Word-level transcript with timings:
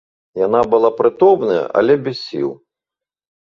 Яна 0.45 0.61
была 0.71 0.89
прытомная, 1.03 1.61
але 1.83 2.01
без 2.09 2.25
сіл. 2.27 2.51